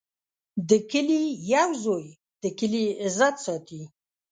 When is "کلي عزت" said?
2.59-3.35